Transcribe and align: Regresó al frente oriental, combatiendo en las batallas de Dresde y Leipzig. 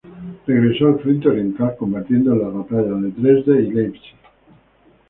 Regresó 0.47 0.87
al 0.87 0.99
frente 0.99 1.27
oriental, 1.29 1.75
combatiendo 1.77 2.33
en 2.33 2.39
las 2.41 2.51
batallas 2.51 3.03
de 3.03 3.11
Dresde 3.11 3.61
y 3.61 3.69
Leipzig. 3.71 4.15